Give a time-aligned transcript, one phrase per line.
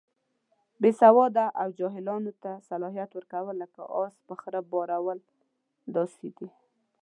[0.81, 5.19] بې سواده او جاهلانو ته صلاحیت ورکول، لکه اس په خره بارول
[5.95, 6.49] داسې دي.